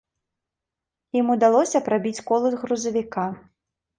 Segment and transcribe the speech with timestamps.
[1.19, 3.29] Ім удалося прабіць колы грузавіка.